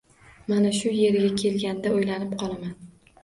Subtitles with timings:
[0.51, 2.73] Mana shu yeriga kelganda o‘ylanib qolaman